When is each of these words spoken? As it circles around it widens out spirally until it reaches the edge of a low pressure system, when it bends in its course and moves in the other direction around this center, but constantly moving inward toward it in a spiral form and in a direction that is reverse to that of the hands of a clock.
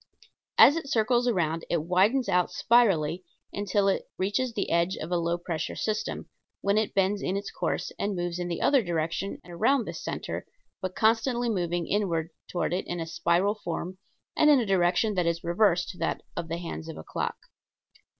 As 0.57 0.75
it 0.77 0.89
circles 0.89 1.27
around 1.27 1.63
it 1.69 1.83
widens 1.83 2.27
out 2.27 2.49
spirally 2.51 3.23
until 3.53 3.87
it 3.87 4.09
reaches 4.17 4.51
the 4.51 4.71
edge 4.71 4.97
of 4.97 5.11
a 5.11 5.15
low 5.17 5.37
pressure 5.37 5.75
system, 5.75 6.27
when 6.61 6.75
it 6.79 6.95
bends 6.95 7.21
in 7.21 7.37
its 7.37 7.51
course 7.51 7.91
and 7.99 8.15
moves 8.15 8.39
in 8.39 8.47
the 8.47 8.61
other 8.63 8.81
direction 8.81 9.39
around 9.45 9.85
this 9.85 10.03
center, 10.03 10.47
but 10.81 10.95
constantly 10.95 11.49
moving 11.49 11.85
inward 11.85 12.29
toward 12.49 12.73
it 12.73 12.87
in 12.87 12.99
a 12.99 13.05
spiral 13.05 13.53
form 13.53 13.99
and 14.35 14.49
in 14.49 14.59
a 14.59 14.65
direction 14.65 15.13
that 15.13 15.27
is 15.27 15.43
reverse 15.43 15.85
to 15.91 15.99
that 15.99 16.21
of 16.35 16.47
the 16.47 16.57
hands 16.57 16.87
of 16.89 16.97
a 16.97 17.03
clock. 17.03 17.37